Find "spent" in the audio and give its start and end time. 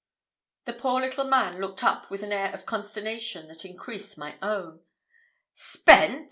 5.53-6.19